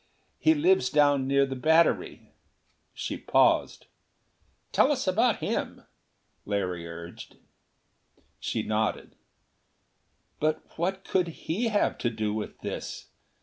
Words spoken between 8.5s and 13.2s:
nodded. "But what could he have to do with this?